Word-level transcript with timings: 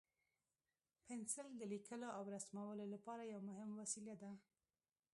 پنسل 1.05 1.47
د 1.57 1.61
لیکلو 1.73 2.09
او 2.17 2.23
رسمولو 2.35 2.85
لپاره 2.93 3.23
یو 3.33 3.39
مهم 3.49 3.69
وسیله 3.81 4.15
ده. 4.21 4.31